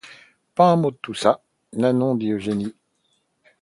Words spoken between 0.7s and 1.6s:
un mot de tout ça,